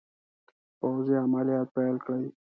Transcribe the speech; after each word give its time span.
پوځي 0.79 1.15
عملیات 1.23 1.67
پیل 1.75 1.95
کړي. 2.05 2.23